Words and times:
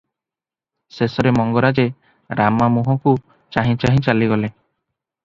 ଶେଷରେ 0.99 1.33
ମଙ୍ଗରାଜେ 1.39 1.85
ରାମା 2.39 2.71
ମୁହକୁ 2.79 3.13
ଚାହିଁ 3.57 3.77
ଚାହିଁ 3.85 4.03
ଚାଲିଗଲେ। 4.09 4.51